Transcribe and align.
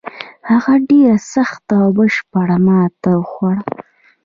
هغه 0.49 0.73
ډېره 0.89 1.15
سخته 1.33 1.73
او 1.83 1.89
بشپړه 1.97 2.57
ماته 2.65 3.09
وخوړه. 3.19 3.61